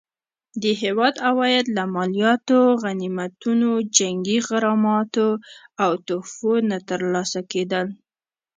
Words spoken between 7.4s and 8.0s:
کېدل.